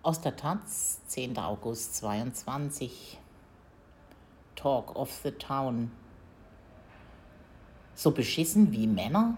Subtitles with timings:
[0.00, 1.36] Aus der Taz, 10.
[1.38, 3.18] August 22.
[4.54, 5.90] Talk of the Town.
[7.96, 9.36] So beschissen wie Männer?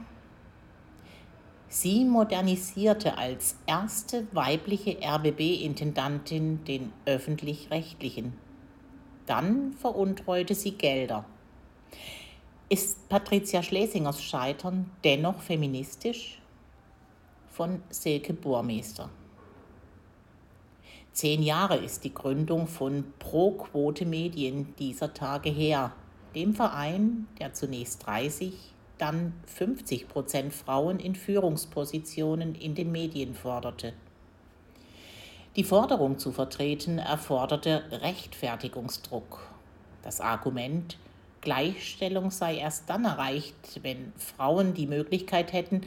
[1.69, 8.35] Sie modernisierte als erste weibliche RBB-Intendantin den öffentlich-rechtlichen.
[9.25, 11.25] Dann veruntreute sie Gelder.
[12.69, 16.39] Ist Patricia Schlesingers Scheitern dennoch feministisch?
[17.49, 19.09] Von Silke Burmeister.
[21.13, 25.93] Zehn Jahre ist die Gründung von Pro Quote Medien dieser Tage her,
[26.35, 28.55] dem Verein, der zunächst 30,
[28.97, 33.93] dann 50 Prozent Frauen in Führungspositionen in den Medien forderte.
[35.57, 39.41] Die Forderung zu vertreten erforderte Rechtfertigungsdruck.
[40.03, 40.97] Das Argument,
[41.41, 45.81] Gleichstellung sei erst dann erreicht, wenn Frauen die Möglichkeit hätten,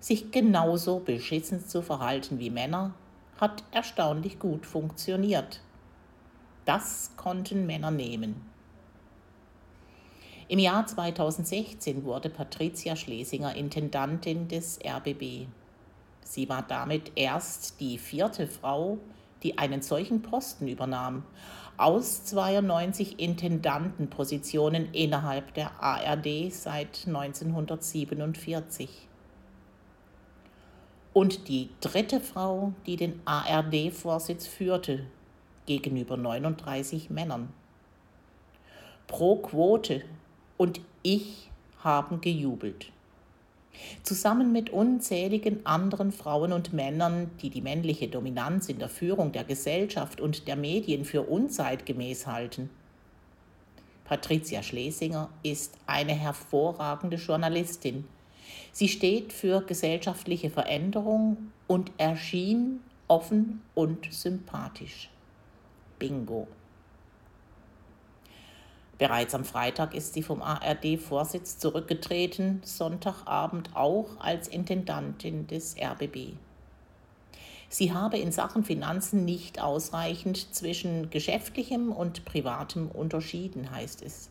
[0.00, 2.92] sich genauso beschissen zu verhalten wie Männer,
[3.40, 5.60] hat erstaunlich gut funktioniert.
[6.64, 8.56] Das konnten Männer nehmen.
[10.48, 15.46] Im Jahr 2016 wurde Patricia Schlesinger Intendantin des RBB.
[16.22, 18.98] Sie war damit erst die vierte Frau,
[19.42, 21.24] die einen solchen Posten übernahm,
[21.76, 29.08] aus 92 Intendantenpositionen innerhalb der ARD seit 1947
[31.16, 35.06] und die dritte Frau, die den ARD-Vorsitz führte,
[35.64, 37.48] gegenüber 39 Männern.
[39.06, 40.02] Pro Quote
[40.58, 41.50] und ich
[41.82, 42.92] haben gejubelt.
[44.02, 49.44] Zusammen mit unzähligen anderen Frauen und Männern, die die männliche Dominanz in der Führung der
[49.44, 52.68] Gesellschaft und der Medien für unzeitgemäß halten.
[54.04, 58.04] Patricia Schlesinger ist eine hervorragende Journalistin,
[58.72, 65.10] Sie steht für gesellschaftliche Veränderung und erschien offen und sympathisch.
[65.98, 66.46] Bingo.
[68.98, 76.34] Bereits am Freitag ist sie vom ARD-Vorsitz zurückgetreten, Sonntagabend auch als Intendantin des RBB.
[77.68, 84.30] Sie habe in Sachen Finanzen nicht ausreichend zwischen geschäftlichem und privatem unterschieden, heißt es.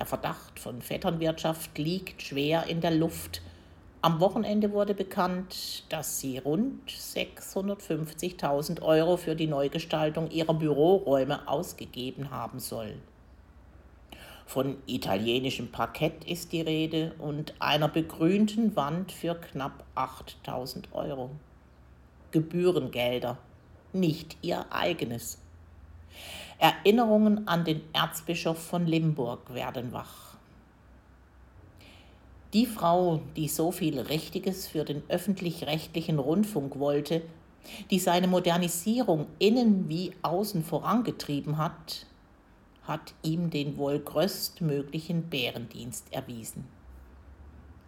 [0.00, 3.42] Der Verdacht von Vetternwirtschaft liegt schwer in der Luft.
[4.00, 12.30] Am Wochenende wurde bekannt, dass sie rund 650.000 Euro für die Neugestaltung ihrer Büroräume ausgegeben
[12.30, 12.94] haben soll.
[14.46, 21.28] Von italienischem Parkett ist die Rede und einer begrünten Wand für knapp 8000 Euro.
[22.30, 23.36] Gebührengelder,
[23.92, 25.36] nicht ihr eigenes.
[26.60, 30.36] Erinnerungen an den Erzbischof von Limburg werden wach.
[32.52, 37.22] Die Frau, die so viel Richtiges für den öffentlich-rechtlichen Rundfunk wollte,
[37.90, 42.04] die seine Modernisierung innen wie außen vorangetrieben hat,
[42.82, 46.66] hat ihm den wohl größtmöglichen Bärendienst erwiesen.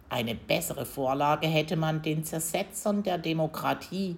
[0.09, 4.15] Eine bessere Vorlage hätte man den Zersetzern der Demokratie,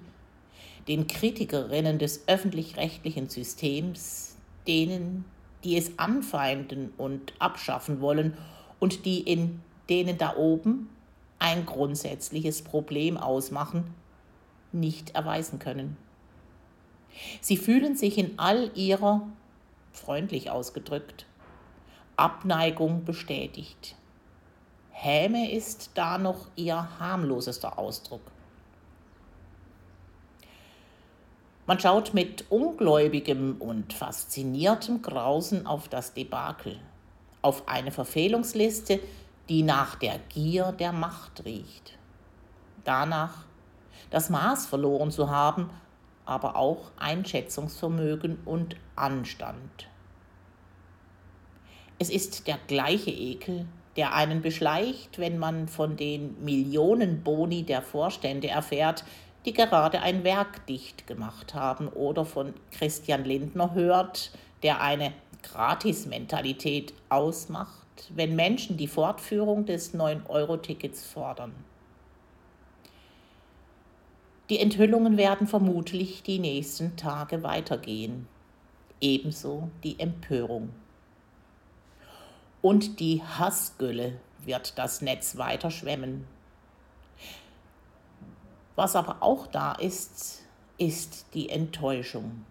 [0.87, 4.34] den Kritikerinnen des öffentlich-rechtlichen Systems,
[4.67, 5.25] denen,
[5.63, 8.37] die es anfeinden und abschaffen wollen
[8.79, 10.89] und die in denen da oben
[11.39, 13.93] ein grundsätzliches Problem ausmachen,
[14.71, 15.97] nicht erweisen können.
[17.41, 19.27] Sie fühlen sich in all ihrer,
[19.93, 21.25] freundlich ausgedrückt,
[22.17, 23.95] Abneigung bestätigt.
[24.91, 28.21] Häme ist da noch ihr harmlosester Ausdruck.
[31.67, 36.79] Man schaut mit ungläubigem und fasziniertem Grausen auf das Debakel,
[37.41, 38.99] auf eine Verfehlungsliste,
[39.49, 41.97] die nach der Gier der Macht riecht.
[42.83, 43.45] Danach,
[44.11, 45.71] das Maß verloren zu haben,
[46.25, 49.87] aber auch Einschätzungsvermögen und Anstand.
[51.97, 53.65] Es ist der gleiche Ekel,
[53.95, 59.03] der einen beschleicht, wenn man von den Millionen Boni der Vorstände erfährt,
[59.45, 64.31] die gerade ein Werk dicht gemacht haben oder von Christian Lindner hört,
[64.64, 71.53] der eine Gratis-Mentalität ausmacht, wenn Menschen die Fortführung des 9-Euro-Tickets fordern.
[74.49, 78.28] Die Enthüllungen werden vermutlich die nächsten Tage weitergehen,
[79.02, 80.69] ebenso die Empörung.
[82.61, 86.28] Und die Hassgülle wird das Netz weiter schwemmen.
[88.75, 90.43] Was aber auch da ist,
[90.77, 92.45] ist die Enttäuschung.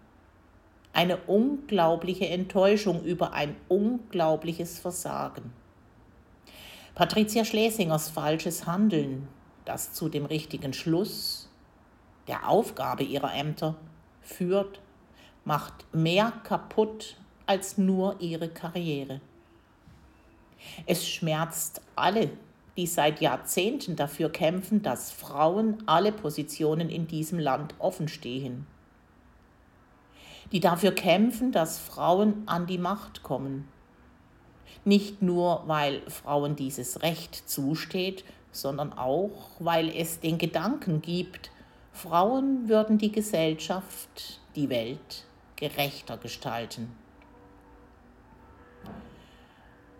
[0.93, 5.53] Eine unglaubliche Enttäuschung über ein unglaubliches Versagen.
[6.95, 9.27] Patricia Schlesingers falsches Handeln,
[9.65, 11.49] das zu dem richtigen Schluss
[12.27, 13.75] der Aufgabe ihrer Ämter
[14.21, 14.79] führt,
[15.43, 19.21] macht mehr kaputt als nur ihre Karriere.
[20.85, 22.31] Es schmerzt alle,
[22.77, 28.67] die seit Jahrzehnten dafür kämpfen, dass Frauen alle Positionen in diesem Land offen stehen.
[30.51, 33.67] Die dafür kämpfen, dass Frauen an die Macht kommen.
[34.83, 41.51] Nicht nur, weil Frauen dieses Recht zusteht, sondern auch, weil es den Gedanken gibt,
[41.91, 45.25] Frauen würden die Gesellschaft, die Welt
[45.55, 46.91] gerechter gestalten.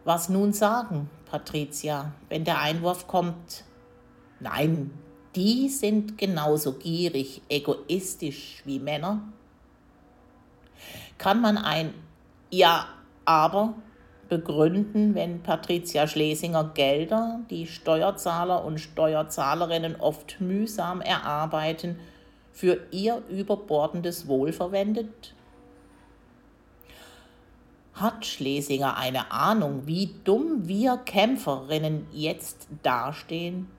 [0.04, 3.66] Was nun sagen, Patricia, wenn der Einwurf kommt?
[4.40, 4.92] Nein,
[5.36, 9.22] die sind genauso gierig, egoistisch wie Männer.
[11.18, 11.94] Kann man ein
[12.52, 12.88] Ja,
[13.26, 13.74] aber
[14.30, 22.00] begründen, wenn Patricia Schlesinger Gelder, die Steuerzahler und Steuerzahlerinnen oft mühsam erarbeiten,
[22.54, 25.34] für ihr überbordendes Wohl verwendet?
[27.95, 33.69] Hat Schlesinger eine Ahnung, wie dumm wir Kämpferinnen jetzt dastehen?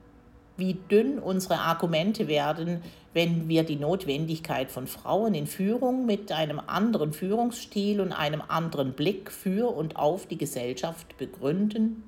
[0.57, 2.81] Wie dünn unsere Argumente werden,
[3.13, 8.93] wenn wir die Notwendigkeit von Frauen in Führung mit einem anderen Führungsstil und einem anderen
[8.93, 12.01] Blick für und auf die Gesellschaft begründen?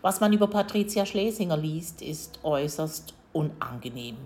[0.00, 4.16] Was man über Patricia Schlesinger liest, ist äußerst unangenehm.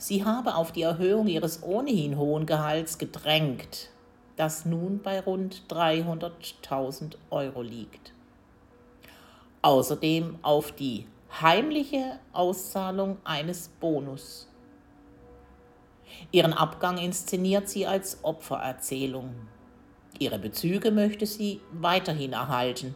[0.00, 3.90] Sie habe auf die Erhöhung ihres ohnehin hohen Gehalts gedrängt,
[4.36, 8.14] das nun bei rund 300.000 Euro liegt.
[9.60, 11.06] Außerdem auf die
[11.42, 14.48] heimliche Auszahlung eines Bonus.
[16.32, 19.34] Ihren Abgang inszeniert sie als Opfererzählung.
[20.18, 22.94] Ihre Bezüge möchte sie weiterhin erhalten.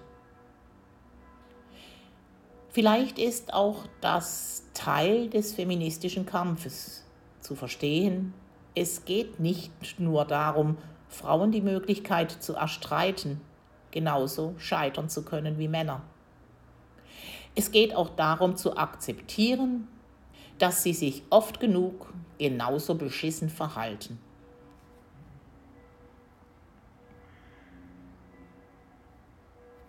[2.70, 7.06] Vielleicht ist auch das Teil des feministischen Kampfes
[7.40, 8.34] zu verstehen.
[8.74, 10.76] Es geht nicht nur darum,
[11.08, 13.40] Frauen die Möglichkeit zu erstreiten,
[13.92, 16.02] genauso scheitern zu können wie Männer.
[17.54, 19.88] Es geht auch darum zu akzeptieren,
[20.58, 24.18] dass sie sich oft genug genauso beschissen verhalten.